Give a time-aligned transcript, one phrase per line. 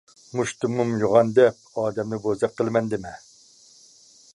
[0.37, 3.17] مۇشتۇمۇم يوغان دەپ ئادەمنى بوزەك قىلىمەن دېمە!